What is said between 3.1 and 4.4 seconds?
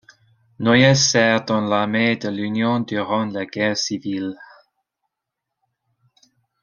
la guerre civile.